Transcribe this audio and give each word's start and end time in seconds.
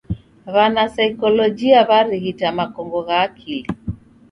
W'anasaikolojia 0.53 1.79
w'arighita 1.89 2.47
makongo 2.57 2.99
gha 3.07 3.17
akili. 3.27 3.61